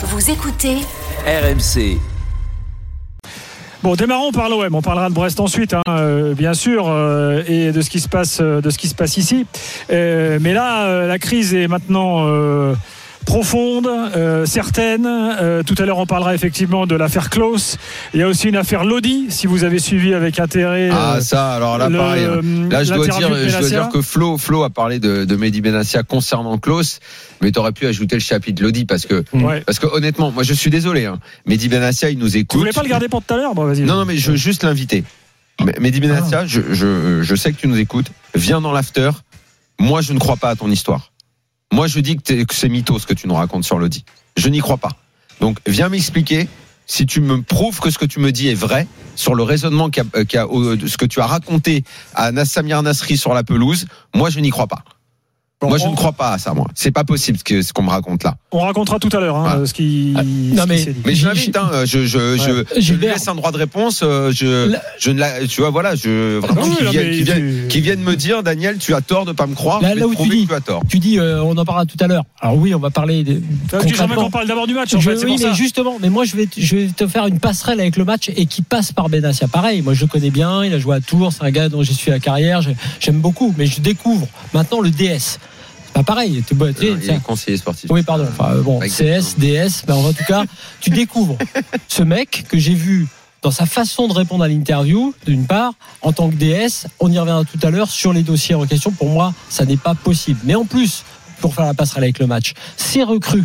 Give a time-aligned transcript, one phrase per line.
[0.00, 0.76] Vous écoutez
[1.26, 1.98] RMC.
[3.82, 4.72] Bon, démarrons par l'OM.
[4.72, 8.08] On parlera de Brest ensuite, hein, euh, bien sûr, euh, et de ce qui se
[8.08, 9.44] passe, euh, de ce qui se passe ici.
[9.90, 12.74] Euh, mais là, euh, la crise est maintenant euh,
[13.28, 15.04] profonde, euh, certaine.
[15.06, 17.76] Euh, tout à l'heure, on parlera effectivement de l'affaire Klaus.
[18.14, 20.88] Il y a aussi une affaire Lodi, si vous avez suivi avec intérêt.
[20.90, 22.24] Ah euh, ça, alors là le- pareil.
[22.24, 22.40] hein.
[22.70, 25.60] Là je dois dire, je dois dire que Flo, Flo a parlé de, de Mehdi
[25.60, 27.00] Benassia concernant Klaus,
[27.42, 29.60] mais t'aurais pu ajouter le chapitre Lodi parce que Ouais.
[29.60, 31.04] parce que honnêtement, moi je suis désolé.
[31.04, 31.18] Hein.
[31.44, 32.54] Mehdi Benassia, il nous écoute.
[32.54, 33.54] Vous voulez pas le garder pour tout à l'heure?
[33.54, 33.82] Bon, vas-y.
[33.82, 35.04] Non non mais je veux juste l'inviter.
[35.78, 38.06] Mehdi Benassia, je, je je sais que tu nous écoutes.
[38.34, 39.10] Viens dans l'after.
[39.78, 41.12] Moi je ne crois pas à ton histoire.
[41.78, 44.04] Moi je dis que, c'est mytho ce que tu nous racontes sur Lodi.
[44.36, 44.90] Je n'y crois pas.
[45.40, 46.48] Donc viens m'expliquer
[46.88, 49.88] si tu me prouves que ce que tu me dis est vrai sur le raisonnement
[49.88, 51.84] qu'a, euh, euh, que tu as raconté
[52.16, 54.82] à Nassamir Nasri sur la pelouse, moi je n'y crois pas.
[55.60, 56.68] Bon, moi je on, ne crois pas à ça moi.
[56.76, 58.36] C'est pas possible ce, que, ce qu'on me raconte là.
[58.52, 59.66] on racontera tout à l'heure hein, Ah.
[59.66, 60.86] ce qui, Ah, non, mais-.
[61.04, 64.02] Mais je l'invite, hein, je, je, je, je lui laisse un droit de réponse.
[64.04, 67.62] euh, Je, La- je ne la, tu vois, voilà, je vraiment oui, qui qui, viennent,
[67.62, 69.82] tu- qui viennent me dire, Daniel, tu as tort de pas me croire.
[69.82, 70.82] Là- là où tu dis- tu as tort.
[70.88, 72.22] Tu dis, euh, on en parlera tout à l'heure.
[72.40, 73.40] Alors oui, on va parler de,
[73.80, 75.52] Tu veux jamais qu'on parle d'abord du match en Je- fait, c'est oui, mais ça.
[75.54, 78.30] justement, mais moi je vais, te- je vais te faire une passerelle avec le match
[78.36, 79.48] et qui passe par Benassia.
[79.48, 81.82] Pareil, moi je le connais bien, il a joué à Tours, c'est un gars dont
[81.82, 85.40] j'ai suivi la carrière, j'ai- j'aime beaucoup, mais je découvre maintenant le DS.
[85.98, 86.44] Pas pareil.
[86.50, 87.90] Il t'es- est conseiller sportif.
[87.90, 88.24] oui, pardon.
[88.30, 89.20] Enfin, bon, Exactement.
[89.20, 90.44] CS, DS, mais en tout cas,
[90.80, 91.36] tu découvres
[91.88, 93.08] ce mec que j'ai vu
[93.42, 97.18] dans sa façon de répondre à l'interview, d'une part, en tant que DS, on y
[97.18, 98.92] reviendra tout à l'heure sur les dossiers en question.
[98.92, 100.38] Pour moi, ça n'est pas possible.
[100.44, 101.02] Mais en plus,
[101.40, 103.44] pour faire la passerelle avec le match, ces recrues,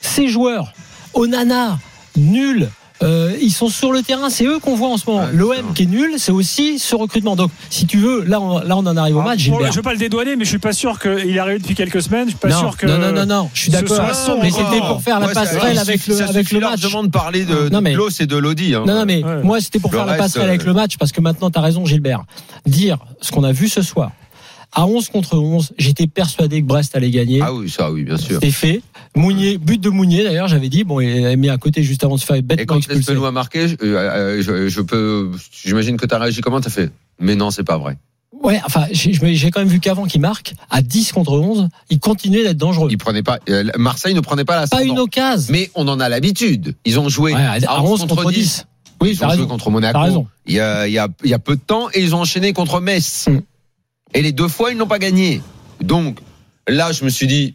[0.00, 0.72] ces joueurs,
[1.12, 1.78] Onana,
[2.16, 2.70] nul.
[3.02, 5.26] Euh, ils sont sur le terrain, c'est eux qu'on voit en ce moment.
[5.32, 7.36] L'OM qui est nul, c'est aussi ce recrutement.
[7.36, 9.48] Donc, si tu veux, là, on, là, on en arrive au Ah, match.
[9.48, 9.70] bon, Gilbert.
[9.72, 12.02] je veux pas le dédouaner, mais je suis pas sûr qu'il est arrivé depuis quelques
[12.02, 12.24] semaines.
[12.24, 12.86] Je suis pas non, sûr que.
[12.86, 14.00] non, non, non, non, je suis d'accord.
[14.42, 16.70] Mais c'était pour faire la passerelle avec suffit- le, ça avec le match.
[16.82, 18.74] largement de parler de, Non, de Klaus et de Lodi.
[18.74, 18.84] hein.
[18.86, 19.42] Non, non, mais Ouais.
[19.42, 21.58] moi, c'était pour Le faire la passerelle euh, avec le match, parce que maintenant, tu
[21.58, 22.22] as raison, Gilbert.
[22.66, 24.10] Dire ce qu'on a vu ce soir,
[24.72, 27.40] à 11 contre 11, j'étais persuadé que Brest allait gagner.
[27.42, 28.34] Ah oui, ça, oui, bien sûr.
[28.34, 28.82] C'était fait.
[29.16, 32.16] Mounier, but de Mounier, d'ailleurs, j'avais dit, bon, il a mis à côté juste avant
[32.16, 33.00] de se faire Et bêtement quand expulser.
[33.00, 35.30] Espelou a marqué, je, euh, je, je peux,
[35.64, 36.90] j'imagine que tu as réagi comment T'as fait?
[37.18, 37.96] Mais non, c'est pas vrai.
[38.42, 42.44] Ouais, enfin, j'ai quand même vu qu'avant qu'il marque, à 10 contre 11, il continuait
[42.44, 42.88] d'être dangereux.
[42.90, 45.52] Il prenait pas, euh, Marseille ne prenait pas la Pas une occasion.
[45.52, 46.76] Mais on en a l'habitude.
[46.84, 48.66] Ils ont joué Ouais, à 11 contre 10.
[49.00, 50.26] Oui, Ils ont joué contre Monaco raison.
[50.46, 52.20] il y, a, il, y a, il y a peu de temps et ils ont
[52.20, 53.26] enchaîné contre Metz.
[53.28, 53.38] Mm.
[54.14, 55.42] Et les deux fois, ils n'ont pas gagné.
[55.80, 56.20] Donc
[56.66, 57.54] là, je me suis dit,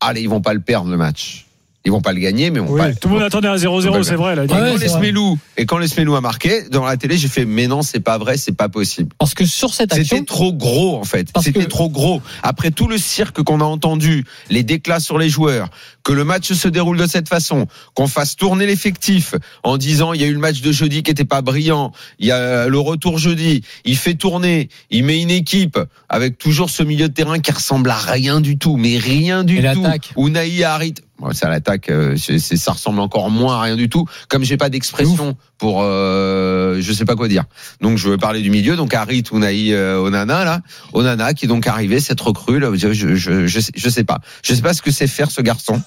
[0.00, 1.46] allez, ils vont pas le perdre le match.
[1.86, 2.94] Ils vont pas le gagner, mais on Oui, va.
[2.94, 4.34] tout le monde attendait un 0-0, c'est vrai.
[4.36, 4.88] Là, Ouais, Et quand les vrai.
[4.88, 8.00] Smelou et quand les Smelou a marqué dans la télé, j'ai fait mais non, c'est
[8.00, 9.08] pas vrai, c'est pas possible.
[9.18, 11.28] Parce que sur cette C'était action, trop gros en fait.
[11.42, 12.20] C'était que- trop gros.
[12.42, 15.70] Après tout le cirque qu'on a entendu, les déclats sur les joueurs,
[16.02, 20.20] que le match se déroule de cette façon, qu'on fasse tourner l'effectif en disant il
[20.20, 22.78] y a eu le match de jeudi qui était pas brillant, il y a le
[22.78, 25.78] retour jeudi, il fait tourner, il met une équipe
[26.10, 29.54] avec toujours ce milieu de terrain qui ressemble à rien du tout, mais rien du
[29.54, 29.82] Et tout.
[29.82, 30.12] l'attaque.
[30.18, 30.94] Unai Harit,
[31.32, 34.06] ça l'attaque, euh, ça ressemble encore moins à rien du tout.
[34.28, 37.44] Comme j'ai pas d'expression pour, euh, je sais pas quoi dire.
[37.80, 38.76] Donc je veux parler du milieu.
[38.76, 40.60] Donc Harit, Unai, euh, Onana là,
[40.92, 42.70] Onana qui est donc arrivé cette recrue là.
[42.74, 44.20] Je, je, je, je sais, sais pas.
[44.42, 45.80] Je sais pas ce que c'est faire ce garçon.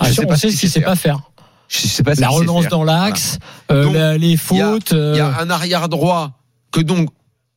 [0.00, 1.20] ah, je sais on pas sait ce qu'il sait pas faire.
[1.68, 3.38] Je sais pas ce La relance dans l'axe,
[3.70, 4.92] euh, les fautes.
[4.92, 6.32] Il y a un arrière droit
[6.70, 7.08] que donc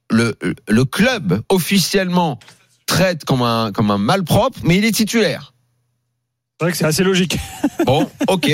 [0.09, 0.37] le,
[0.67, 2.39] le club officiellement
[2.85, 5.54] traite comme un, comme un malpropre, mais il est titulaire.
[6.59, 7.37] C'est vrai que c'est assez logique.
[7.85, 8.49] Bon, ok.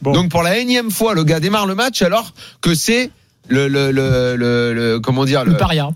[0.00, 0.12] Bon.
[0.12, 2.32] Donc pour la énième fois, le gars démarre le match alors
[2.62, 3.10] que c'est
[3.48, 5.90] le, le, le, le, le- comment dire le paria.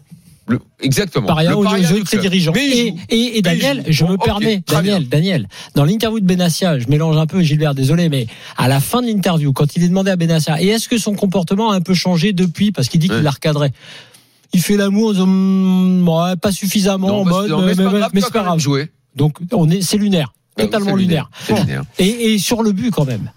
[0.46, 1.26] le- exactement.
[1.26, 2.52] Paria le paria de ses dirigeants.
[2.54, 5.08] Et, Daniel, je Bon, me permets, Daniel, bien.
[5.08, 8.26] Daniel, dans l'interview de Benassia, je mélange un peu Gilbert, désolé, mais
[8.58, 11.14] à la fin de l'interview, quand il est demandé à Benassia, et est-ce que son
[11.14, 13.22] comportement a un peu changé depuis, parce qu'il dit qu'il Ouais.
[13.22, 13.70] l'a recadré.
[14.52, 17.82] Il fait l'amour en disant, Hum, ouais, pas suffisamment Non, en bah, mode, mais c'est
[17.82, 18.90] mais, pas mais- grave, c'est pas jouer.
[19.16, 20.34] Donc, on est, c'est lunaire.
[20.58, 21.30] Oui, Totalement lunaire.
[21.98, 23.30] Et, et sur le but, quand même.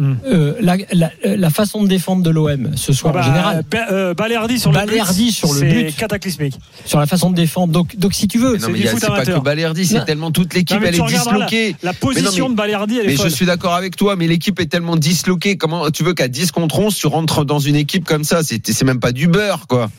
[0.00, 0.14] Hmm.
[0.26, 3.90] Euh, la, la, la façon de défendre de l'OM ce soir, Bah, en général, Ba-
[3.90, 5.32] euh, Balerdi sur le Balerdi but.
[5.32, 5.96] sur le c'est but.
[5.96, 6.54] cataclysmique.
[6.84, 7.72] sur la façon de défendre.
[7.72, 9.08] Donc, donc si tu veux, Mais non, c'est mais du il y a- foot c'est
[9.08, 10.04] pas que Balerdi, c'est Non.
[10.04, 11.74] tellement toute l'équipe, elle est disloquée.
[11.82, 14.60] La position mais- de Balerdi, elle est Mais je suis d'accord avec toi, mais l'équipe
[14.60, 15.56] est tellement disloquée.
[15.56, 18.44] Comment tu veux qu'à 10 contre 11, tu rentres dans une équipe comme ça?
[18.44, 19.90] C'est c'est même pas du beurre, quoi.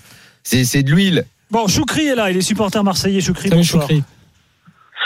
[0.44, 1.25] C'est c'est de l'huile.
[1.51, 3.19] Bon, Choukri est là, il est supporter marseillais.
[3.19, 3.81] Choukri, bonsoir.
[3.81, 4.04] Choukri.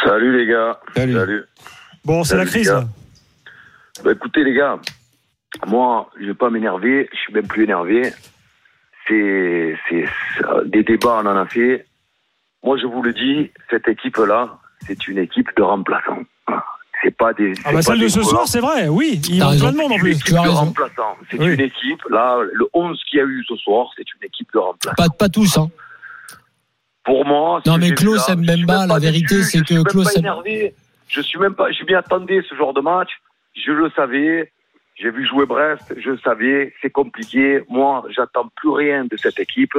[0.03, 0.79] Salut les gars.
[0.95, 1.13] Salut.
[1.13, 1.43] Salut.
[2.05, 2.73] Bon, c'est la crise.
[4.03, 4.79] Bah, écoutez les gars,
[5.67, 8.11] moi je vais pas m'énerver, je suis même plus énervé.
[9.07, 10.05] C'est c'est
[10.65, 11.85] des débats on en a fait.
[12.63, 14.57] Moi je vous le dis, cette équipe là,
[14.87, 16.23] c'est une équipe de remplaçants.
[17.03, 17.53] C'est pas des.
[17.65, 19.21] Ah bah pas celle de ce soir, c'est vrai, oui.
[19.29, 19.65] Il manque raison.
[19.65, 20.11] plein de monde en C'est une plus.
[20.11, 21.17] équipe de remplaçants.
[21.29, 21.53] C'est Oui.
[21.53, 22.01] une équipe.
[22.09, 24.95] Là, le 11 qu'il y a eu ce soir, c'est une équipe de remplaçants.
[24.95, 25.69] Pas, pas tous, hein.
[27.03, 27.61] Pour moi.
[27.65, 30.73] Non, mais Klaus aime même pas, la vérité, c'est je que Klaus pas aime- énervé.
[31.09, 31.71] Je suis même pas.
[31.71, 33.09] Je m'y attendais ce genre de match.
[33.55, 34.51] Je le savais.
[34.95, 35.93] J'ai vu jouer Brest.
[35.97, 36.73] Je le savais.
[36.81, 37.61] C'est compliqué.
[37.69, 39.77] Moi, j'attends plus rien de cette équipe.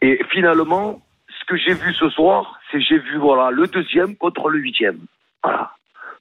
[0.00, 1.02] Et finalement,
[1.40, 4.98] ce que j'ai vu ce soir, c'est j'ai vu voilà le deuxième contre le huitième.
[5.42, 5.72] Voilà.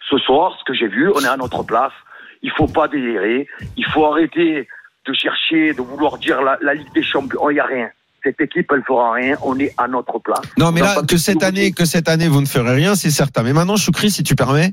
[0.10, 1.94] Ce soir, ce que j'ai vu, on est à notre place.
[2.42, 3.48] Il faut pas délirer.
[3.78, 4.68] Il faut arrêter
[5.06, 7.50] de chercher, de vouloir dire la, la Ligue des Champions.
[7.50, 7.90] Il n'y a rien.
[8.24, 9.36] Cette équipe, elle fera rien.
[9.42, 10.46] On est à notre place.
[10.58, 13.44] Non, mais là, que cette année, que cette année, vous ne ferez rien, c'est certain.
[13.44, 14.72] Mais maintenant, Choukri, si tu permets,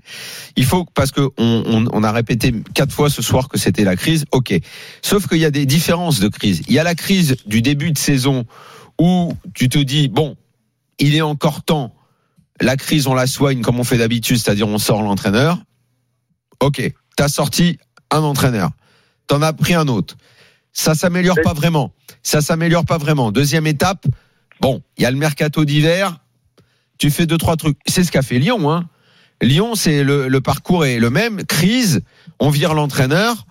[0.54, 3.82] il faut, parce que on, on, on a répété quatre fois ce soir que c'était
[3.82, 4.24] la crise.
[4.30, 4.54] Ok.
[5.02, 6.62] Sauf qu'il y a des différences de crise.
[6.68, 8.44] Il y a la crise du début de saison
[9.00, 10.36] où tu te dis, bon,
[11.00, 11.92] il est encore temps.
[12.60, 15.58] La crise, on la soigne comme on fait d'habitude, c'est-à-dire on sort l'entraîneur.
[16.60, 16.92] Ok.
[17.16, 17.78] T'as sorti
[18.10, 18.70] un entraîneur.
[19.26, 20.16] T'en as pris un autre.
[20.72, 21.92] Ça s'améliore pas vraiment.
[22.22, 23.32] Ça s'améliore pas vraiment.
[23.32, 24.06] Deuxième étape,
[24.60, 26.18] bon, il y a le mercato d'hiver.
[26.98, 27.78] Tu fais deux trois trucs.
[27.86, 28.70] C'est ce qu'a fait Lyon.
[28.70, 28.88] Hein.
[29.42, 31.44] Lyon, c'est le, le parcours est le même.
[31.44, 32.02] Crise,
[32.38, 33.46] on vire l'entraîneur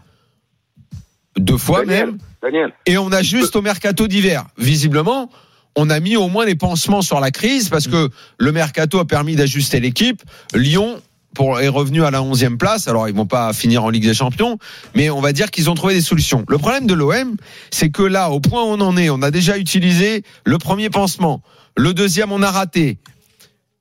[1.37, 4.45] deux fois Daniel, même, Daniel, et on ajuste au mercato d'hiver.
[4.57, 5.29] Visiblement,
[5.75, 9.05] on a mis au moins des pansements sur la crise parce que le mercato a
[9.05, 10.21] permis d'ajuster l'équipe.
[10.53, 11.01] Lyon
[11.33, 12.87] pour, est revenu à la 11e place.
[12.87, 14.57] Alors, ils vont pas finir en Ligue des Champions,
[14.95, 16.43] mais on va dire qu'ils ont trouvé des solutions.
[16.47, 17.35] Le problème de l'OM,
[17.71, 20.89] c'est que là, au point où on en est, on a déjà utilisé le premier
[20.89, 21.41] pansement.
[21.77, 22.97] Le deuxième, on a raté.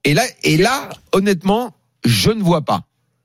[0.04, 1.74] Et là, et là, honnêtement,
[2.04, 2.82] je ne vois pas.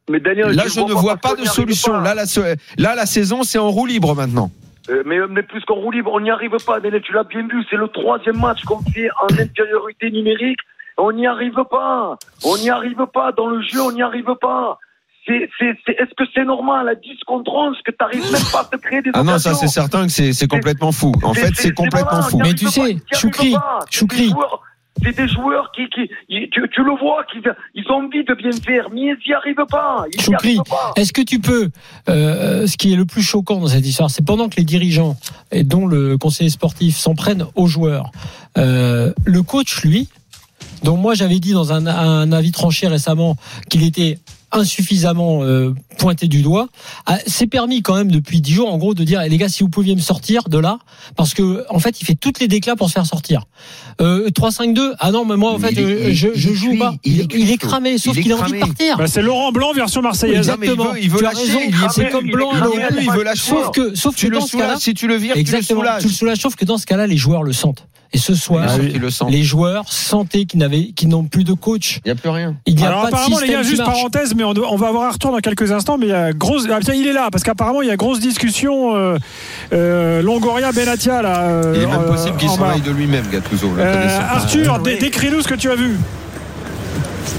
[0.10, 1.92] mais Daniel, Là, je ne vois pas de solution.
[1.94, 2.02] pas.
[2.02, 4.52] Là, la, là, la saison, c'est en roue libre maintenant.
[4.90, 7.48] Euh, mais, mais plus qu'en roue libre, on n'y arrive pas, Daniel, tu l'as bien
[7.48, 10.60] vu, c'est le troisième match qu'on fait en infériorité numérique.
[10.98, 12.18] On n'y arrive pas.
[12.44, 13.32] On n'y arrive pas.
[13.32, 14.78] Dans le jeu, on n'y arrive pas.
[15.26, 18.42] C'est, c'est, c'est, est-ce que c'est normal à 10 contre 11 que tu n'arrives même
[18.52, 21.14] pas à te créer des Ah non, ça c'est certain que c'est c'est complètement fou.
[21.24, 22.40] En fait, c'est complètement voilà, fou.
[22.44, 23.80] Mais tu sais, Choukri, pas.
[23.90, 24.30] C'est des Choukri.
[24.32, 24.62] joueurs-
[25.02, 26.10] C'est des joueurs qui, qui,
[26.52, 27.40] tu, tu le vois, qui,
[27.74, 30.04] ils ont envie de bien faire, mais ils n'y arrivent pas.
[30.14, 30.92] Ils Choukri, arrivent pas.
[30.98, 31.70] est-ce que tu peux,
[32.10, 35.16] euh, ce qui est le plus choquant dans cette histoire, c'est pendant que les dirigeants,
[35.52, 38.12] et dont le conseiller sportif, s'en prennent aux joueurs,
[38.58, 40.10] euh, le coach, lui,
[40.84, 43.36] dont moi j'avais dit dans un, un avis tranché récemment
[43.70, 44.20] qu'il était
[44.56, 46.68] insuffisamment euh, pointé du doigt,
[47.08, 49.50] a- s'est permis quand même depuis dix jours en gros de dire Eh, les gars
[49.50, 50.78] si vous pouviez me sortir de là
[51.16, 53.46] parce que en fait il fait toutes les déclats pour se faire sortir.
[54.00, 56.50] Euh, 3-5-2 ah non mais moi en Mais fait il est- euh, je, il je
[56.50, 56.94] est joue cuit, pas.
[57.04, 57.68] il Il, est il est cuit.
[57.68, 58.98] cramé sauf qu'il a envie de partir.
[58.98, 60.48] Bah, c'est Laurent Blanc version marseillaise.
[60.48, 60.94] Non, mais il Exactement.
[60.94, 61.60] veut- il veut lâcher, raison.
[61.68, 62.52] il est- C'est comme Blanc.
[63.02, 63.42] il veut lâcher.
[63.50, 65.38] Sauf que, sauf Tu que le dans ce cas-là, soulages, si tu le vires, tu
[65.38, 66.02] le exactement, soulages.
[66.04, 66.38] tu le soulages.
[66.38, 67.88] Sauf que dans ce cas-là, les joueurs le sentent.
[68.14, 69.12] Et ce soir, oui.
[69.12, 69.26] sent.
[69.30, 72.00] les joueurs sentaient qu'ils n'avaient, qu'ils n'ont plus de coach.
[72.06, 72.56] Il n'y a plus rien.
[72.68, 74.76] Il n'y a Alors pas de apparemment système les gars, juste parenthèse, mais on, on
[74.76, 75.98] va avoir un retour dans quelques instants.
[75.98, 77.96] Mais il y a grosse, ah, tiens, il est là parce qu'apparemment il y a
[77.96, 79.18] grosse discussion euh,
[79.74, 81.42] euh, Longoria Benatia là.
[81.42, 82.72] euh, Il est même euh, possible qu'il s'en bas.
[82.74, 83.72] aille de lui-même, Gattuso.
[83.80, 84.20] Euh.
[84.30, 85.98] Arthur, Ah, décris-nous ce que tu as vu.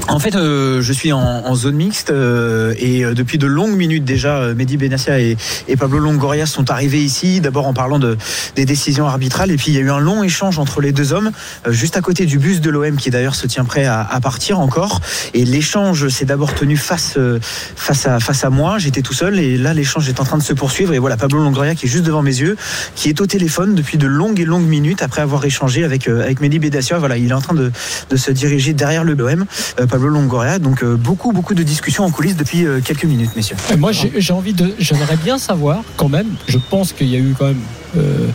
[0.08, 4.04] En fait, euh, je suis en, zone mixte euh, et euh, depuis de longues minutes
[4.04, 5.36] déjà, euh, Mehdi Benassia et,
[5.66, 8.16] et Pablo Longoria sont arrivés ici, d'abord en parlant de,
[8.54, 11.12] des décisions arbitrales et puis il y a eu un long échange entre les deux
[11.12, 11.30] hommes,
[11.66, 14.20] euh, juste à côté du bus de l'OM qui d'ailleurs se tient prêt à, à
[14.20, 15.00] partir encore.
[15.32, 19.38] Et l'échange s'est d'abord tenu face, euh, face, à, face à moi, j'étais tout seul
[19.38, 21.90] et là l'échange est en train de se poursuivre et voilà Pablo Longoria qui est
[21.90, 22.56] juste devant mes yeux,
[22.94, 26.40] qui est au téléphone depuis de longues et longues minutes après avoir échangé avec, avec
[26.40, 26.98] Mehdi Benassia.
[26.98, 27.72] Voilà, il est en train de,
[28.10, 29.46] de se diriger derrière le l'OM.
[29.80, 30.58] Euh, Pablo Longoria.
[30.58, 33.56] Donc euh, beaucoup, beaucoup de discussions en coulisses depuis euh, quelques minutes, messieurs.
[33.72, 36.28] Et Moi, j'ai envie de, j'aimerais bien savoir quand même.
[36.46, 37.60] Je pense qu'il y a eu quand même.
[37.96, 38.28] euh,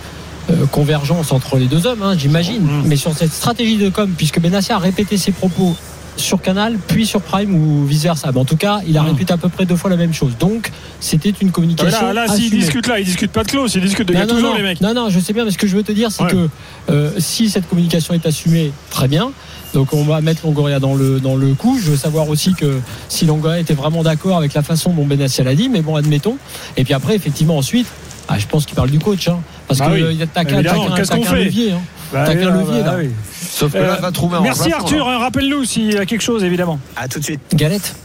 [0.52, 2.64] euh, convergence entre les deux hommes, hein, j'imagine.
[2.64, 2.84] Mm.
[2.86, 5.76] Mais sur cette stratégie de com, puisque Benassia a répété ses propos
[6.20, 8.32] sur Canal, puis sur Prime ou vice versa.
[8.32, 9.08] Mais en tout cas, il a Mm.
[9.08, 10.34] répété à peu près deux fois la même chose.
[10.40, 12.08] Donc, c'était une communication.
[12.08, 14.26] Là, là s'ils discutent là, ils discutent pas de clause, ils discutent de Non, non,
[14.28, 14.82] Gattuso non, les mecs.
[14.82, 16.32] non, non, je sais bien, mais ce que je veux te dire, c'est Ouais.
[16.32, 16.50] que
[16.90, 19.32] euh, si cette communication est assumée, très bien.
[19.74, 21.78] Donc on va mettre Longoria dans le, dans le coup.
[21.80, 25.44] Je veux savoir aussi que si Longoria était vraiment d'accord avec la façon dont Benassia
[25.44, 26.38] l'a dit, mais bon, admettons.
[26.76, 27.86] Et puis après, effectivement, ensuite,
[28.28, 29.28] ah, je pense qu'il parle du coach.
[29.28, 30.02] Hein, parce Bah que oui.
[30.02, 31.72] euh, qu'un Évidemment, t'as qu'un- levier.
[31.74, 31.82] hein.
[32.12, 32.98] Bah, T'as qu'un bah, levier, bah, là.
[32.98, 33.10] oui.
[33.42, 36.22] Sauf que là, Euh, va trouver un Merci Arthur, hein, rappelle-nous s'il y a quelque
[36.22, 36.80] chose évidemment.
[36.96, 37.42] À tout de suite.
[37.54, 37.96] Galette.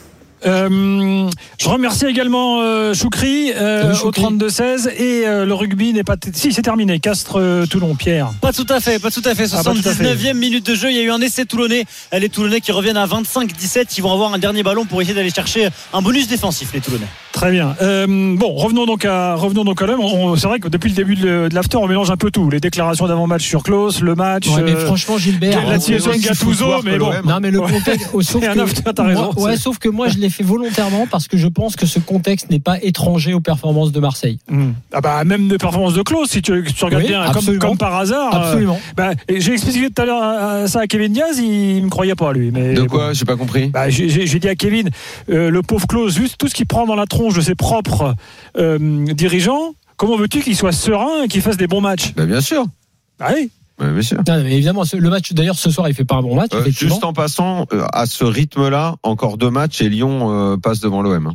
[0.47, 4.23] Euh, je remercie également euh, Choukri euh, au Choukri.
[4.23, 6.17] 32-16 et euh, le rugby n'est pas.
[6.35, 7.01] Si, c'est terminé.
[7.01, 8.31] Castres euh, Toulon, Pierre.
[8.43, 9.47] Pas tout à fait, pas tout à fait.
[9.55, 10.05] Ah, pas tout à fait.
[10.05, 11.87] 79e minute de jeu, il y a eu un essai toulonnais.
[12.13, 15.31] Les Toulonnais qui reviennent à 25-17, ils vont avoir un dernier ballon pour essayer d'aller
[15.31, 17.07] chercher un bonus défensif, les Toulonnais.
[17.35, 17.75] Très bien.
[17.83, 19.99] Euh, bon, revenons donc à revenons donc à l'OM.
[20.01, 22.49] On- C'est vrai que depuis le début de, de l'after, on mélange un peu tout.
[22.49, 24.49] Les déclarations d'avant-match sur Klaus, le match.
[24.49, 25.67] Ouais, mais euh, franchement, Gilbert.
[25.67, 27.11] la euh, situation de Gattuso, mais bon.
[27.25, 29.63] Non mais le contexte, oh, sauf C'est un que, after, t'as raison, moi- ouais, c'est-
[29.63, 32.61] sauf que moi je l'ai fait volontairement parce que je pense que ce contexte n'est
[32.61, 34.39] pas étranger aux performances de Marseille.
[34.49, 34.71] hmm.
[34.93, 37.69] Ah bah même des performances de Klaus, si tu, regardes Oui, bien, comme, absolument.
[37.69, 38.33] comme par hasard.
[38.33, 38.79] euh, Absolument.
[38.97, 42.33] bah, J'ai expliqué tout à l'heure euh, ça à Kevin Diaz, il me croyait pas
[42.33, 42.53] lui.
[42.53, 42.87] Mais De bon.
[42.87, 43.13] quoi?
[43.13, 43.67] J'ai pas compris.
[43.71, 44.91] Bah, j'ai- dit à Kevin,
[45.31, 48.15] euh, le pauvre Klaus, juste tout ce qu'il prend dans la tronche de ses propres
[48.59, 48.79] euh,
[49.15, 52.13] dirigeants, comment veux-tu qu'il soit serein et qu'il fasse des bons matchs?
[52.15, 52.65] Bah, bien sûr.
[53.19, 53.51] Bah oui.
[53.79, 54.19] Bah, bien sûr.
[54.19, 56.53] Non, mais évidemment, le match d'ailleurs ce soir il fait pas un bon match.
[56.55, 60.81] Euh, juste en passant, euh, à ce rythme-là, encore deux matchs et Lyon euh, passe
[60.81, 61.33] devant l'OM.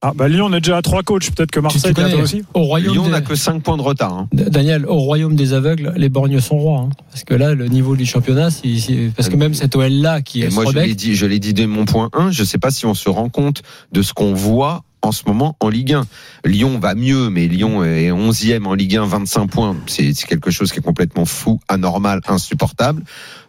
[0.00, 2.44] Ah, bah, Lyon, on est déjà à trois coachs, peut-être que Marseille connais, aussi.
[2.54, 4.12] Au royaume Lyon des- n'a que 5 points de retard.
[4.12, 4.28] hein.
[4.32, 6.82] Daniel, au royaume des aveugles, les borgnes sont rois.
[6.82, 6.90] hein.
[7.10, 10.42] Parce que là, le niveau du championnat, c'est- parce que même cette OL là qui
[10.42, 12.30] Et est moi, je l'ai dit, je l'ai dit dès mon point 1.
[12.30, 15.56] Je sais pas si on se rend compte de ce qu'on voit en ce moment
[15.58, 16.04] en Ligue 1.
[16.44, 19.74] Lyon va mieux, mais Lyon est 11e en Ligue 1, 25 points.
[19.88, 23.02] C'est quelque chose qui est complètement fou, anormal, insupportable.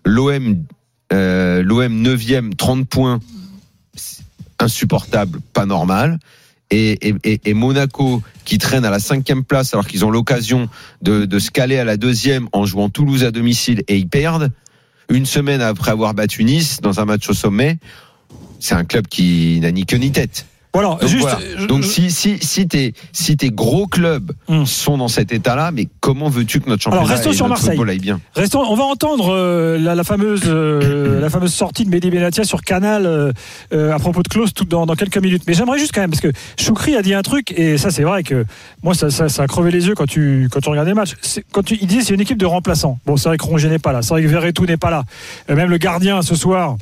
[0.03, 0.63] L'OM,
[1.13, 3.19] euh, l'OM 9e, 30 points.
[4.61, 6.19] Insupportable, pas normal.
[6.71, 10.69] Et, et- Monaco qui traîne à la cinquième place alors qu'ils ont l'occasion
[11.01, 14.51] de, de se caler à la deuxième en jouant Toulouse à domicile et ils perdent
[15.09, 17.79] une semaine après avoir battu Nice dans un match au sommet,
[18.59, 20.45] c'est un club qui n'a ni queue ni tête.
[20.71, 21.21] Voilà, Donc, juste.
[21.21, 21.39] voilà.
[21.57, 24.67] je- Donc je- si si si tes si tes gros clubs Hum.
[24.67, 27.55] sont dans cet état-là, mais comment veux-tu que notre championnat Alors, restons et sur notre
[27.61, 27.71] Marseille.
[27.77, 31.85] football aille bien Restons, on va entendre euh, la, la fameuse euh, la fameuse sortie
[31.85, 33.31] de Mehdi Benatia sur Canal euh,
[33.73, 35.41] euh, à propos de Klaus tout dans, dans quelques minutes.
[35.47, 38.03] Mais j'aimerais juste quand même parce que Choukri a dit un truc et ça c'est
[38.03, 38.45] vrai que
[38.83, 41.13] moi ça, ça, ça a crevé les yeux quand tu quand tu regardes les matchs.
[41.51, 42.99] Quand tu, il disait c'est une équipe de remplaçants.
[43.07, 45.03] Bon c'est vrai que Rongier n'est pas là, c'est vrai que Verretou n'est pas là,
[45.49, 46.77] Euh, même le gardien ce soir.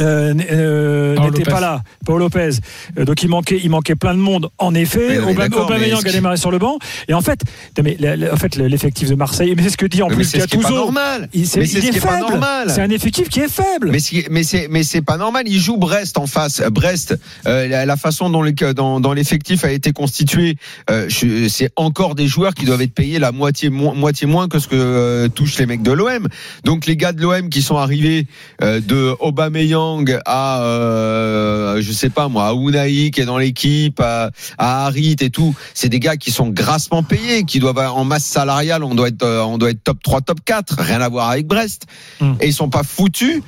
[0.00, 1.50] Euh, euh, Paul n'était Lopez.
[1.50, 2.50] pas là, Paul Lopez.
[2.98, 4.48] Euh, donc il manquait, il manquait plein de monde.
[4.58, 6.78] En effet, Aubameyang a démarré sur le banc.
[7.08, 7.40] Et en fait,
[7.78, 7.96] non, mais
[8.30, 10.38] en fait, le- l'effectif de Marseille, mais c'est ce que dit en Mais plus c'est
[10.38, 10.90] Gattuso.
[11.32, 12.30] Il, c'est- Mais c'est il ce est est pas faible.
[12.30, 12.70] normal.
[12.74, 13.90] C'est un effectif qui est faible.
[13.92, 15.44] Mais c'est mais c'est mais c'est pas normal.
[15.46, 16.60] Il joue Brest en face.
[16.70, 17.16] Brest,
[17.46, 20.56] euh, la, la façon dont les- dans, dans l'effectif a été constitué,
[20.90, 21.08] euh,
[21.48, 24.66] c'est encore des joueurs qui doivent être payés la moitié moins moitié moins que ce
[24.68, 26.26] que euh, touchent les mecs de l'OM.
[26.64, 28.26] Donc les gars de l'OM qui sont arrivés
[28.62, 29.75] euh, de Aubameyang
[30.24, 35.16] à euh, je sais pas moi à Unai qui est dans l'équipe, à, à Harit
[35.20, 38.94] et tout, c'est des gars qui sont grassement payés, qui doivent en masse salariale, on
[38.94, 41.86] doit être euh, on doit être top 3, top 4, rien à voir avec Brest.
[42.20, 42.34] Hmm.
[42.40, 43.42] Et ils sont pas foutus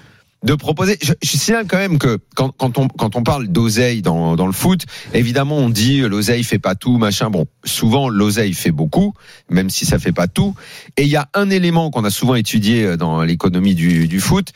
[0.44, 0.98] de proposer.
[1.02, 4.46] Je, je signale quand même que quand, quand on quand on parle d'oseille dans, dans
[4.46, 4.82] le foot,
[5.14, 7.30] évidemment on dit euh, l'oseille fait pas tout, machin.
[7.30, 9.14] Bon, souvent l'oseille fait beaucoup,
[9.50, 10.54] même si ça fait pas tout.
[10.96, 14.52] Et il y a un élément qu'on a souvent étudié dans l'économie du, du foot,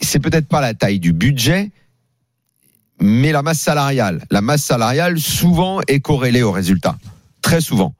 [0.00, 1.70] c'est peut-être pas la taille du budget,
[3.00, 4.24] mais la masse salariale.
[4.30, 6.96] La masse salariale souvent est corrélée au résultat,
[7.42, 7.94] très souvent.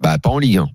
[0.00, 0.68] Bah pas en Ligue 1.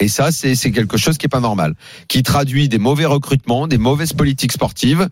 [0.00, 1.74] Et ça, c'est quelque chose qui est pas normal,
[2.06, 5.08] qui traduit des mauvais recrutements, des mauvaises politiques sportives,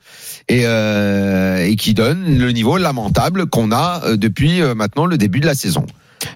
[0.48, 5.18] et, euh, et qui donne le niveau lamentable qu'on a euh, depuis euh, maintenant le
[5.18, 5.86] début de la saison,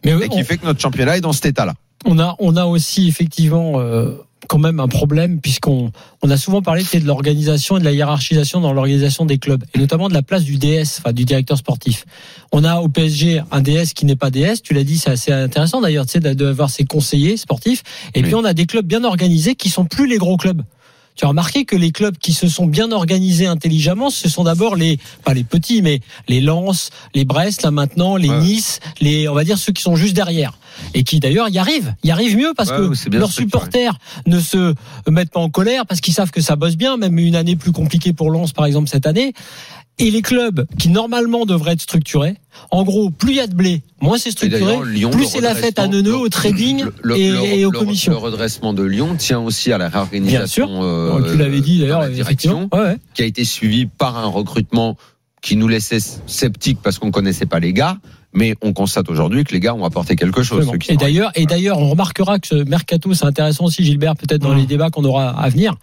[0.04, 1.74] mais et qui fait que notre championnat est dans cet état-là.
[2.04, 4.16] on a, on a aussi effectivement euh,
[4.50, 5.92] quand même un problème puisqu'on
[6.23, 9.78] on a souvent parlé de l'organisation et de la hiérarchisation dans l'organisation des clubs et
[9.78, 12.04] notamment de la place du DS, enfin du directeur sportif.
[12.50, 15.30] On a au PSG un DS qui n'est pas DS, tu l'as dit, c'est assez
[15.33, 17.85] intéressant d'ailleurs, tu sais, d'avoir ses conseillers sportifs.
[18.14, 18.25] Et Oui.
[18.25, 20.62] puis on a des clubs bien organisés qui sont plus les gros clubs.
[21.16, 24.75] Tu as remarqué que les clubs qui se sont bien organisés intelligemment, ce sont d'abord
[24.75, 28.40] les, pas les petits, mais les Lens, les Brest, là maintenant, les Ouais.
[28.40, 30.59] Nice, les, on va dire ceux qui sont juste derrière.
[30.94, 34.75] Et qui d'ailleurs y arrivent, y arrivent mieux parce Ouais, que leurs supporters ne se
[35.08, 37.72] mettent pas en colère parce qu'ils savent que ça bosse bien, même une année plus
[37.72, 39.32] compliquée pour Lens par exemple cette année.
[39.99, 42.37] Et les clubs qui normalement devraient être structurés,
[42.70, 45.54] en gros, plus il y a de blé, moins c'est structuré, Lyon, plus c'est la
[45.54, 48.12] fête à Neuneu, au trading le- le- et, le- et aux commissions.
[48.12, 50.66] Le redressement de Lyon tient aussi à la réorganisation.
[50.66, 50.82] Bien sûr.
[50.82, 52.96] euh, tu l'avais dit d'ailleurs, la direction, Ouais, ouais.
[53.12, 54.96] qui a été suivi par un recrutement
[55.42, 57.99] qui nous laissait sceptiques parce qu'on connaissait pas les gars.
[58.32, 60.70] Mais on constate aujourd'hui que les gars ont apporté quelque chose.
[60.78, 64.40] Qui Et d'ailleurs, et d'ailleurs, on remarquera que ce mercato, c'est intéressant aussi, Gilbert, peut-être
[64.42, 64.58] dans Mmh.
[64.58, 65.75] les débats qu'on aura à venir.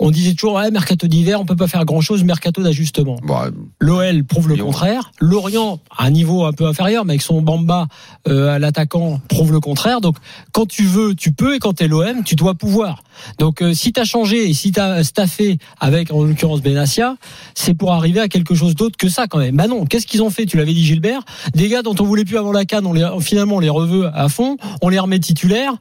[0.00, 3.16] On disait toujours, ouais, mercato d'hiver, on peut pas faire grand chose, mercato d'ajustement.
[3.22, 3.36] Bon,
[3.80, 4.66] L'OL prouve le Lyon.
[4.66, 5.10] contraire.
[5.20, 7.88] L'Orient, à un niveau un peu inférieur, mais avec son Bamba
[8.28, 10.00] euh, à l'attaquant, prouve le contraire.
[10.00, 10.16] Donc,
[10.52, 13.02] quand tu veux, tu peux, et quand t'es l'OM, tu dois pouvoir.
[13.38, 17.16] Donc, euh, si t'as changé et si t'as staffé avec, en l'occurrence, Benassia,
[17.54, 19.56] c'est pour arriver à quelque chose d'autre que ça, quand même.
[19.56, 20.46] Bah non, qu'est-ce qu'ils ont fait?
[20.46, 21.22] Tu l'avais dit, Gilbert.
[21.54, 24.08] Des gars dont on voulait plus avant la canne, on les, finalement, on les reveut
[24.14, 25.74] à fond, on les remet titulaires,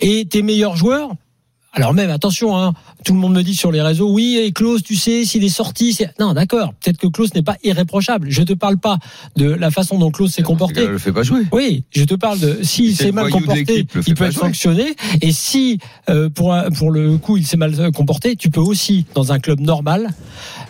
[0.00, 1.10] et tes meilleurs joueurs,
[1.74, 2.72] alors même, attention, hein,
[3.04, 5.48] tout le monde me dit sur les réseaux, oui, et Klaus, tu sais, s'il est
[5.50, 6.10] sorti, c'est...
[6.18, 8.28] non, d'accord, peut-être que Klaus n'est pas irréprochable.
[8.30, 8.98] Je te parle pas
[9.36, 10.82] de la façon dont Klaus s'est comporté.
[10.84, 11.42] Il le fait pas jouer.
[11.52, 14.42] Oui, je te parle de s'il s'est mal comporté, il peut être jouer.
[14.42, 14.94] sanctionné.
[15.20, 19.04] Et si euh, pour un- pour le coup il s'est mal comporté, tu peux aussi
[19.14, 20.08] dans un club normal,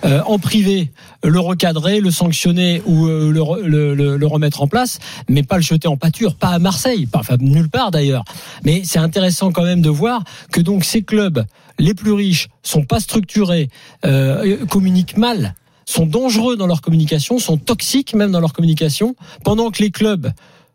[0.04, 0.90] euh, en privé,
[1.24, 3.30] le recadrer, le sanctionner ou euh,
[3.64, 7.06] le, le- le remettre en place, mais pas le jeter en pâture, pas à Marseille,
[7.06, 8.24] pas enfin nulle part d'ailleurs.
[8.64, 11.44] Mais c'est intéressant quand même de voir que donc ces clubs
[11.78, 13.68] les plus riches sont pas structurés,
[14.04, 15.54] euh, communiquent mal
[15.88, 20.30] sont dangereux dans leur communication, sont toxiques même dans leur communication, pendant que les clubs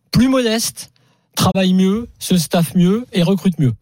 [0.10, 0.92] plus modestes
[1.36, 3.74] travaillent mieux, se staffent mieux et recrutent mieux.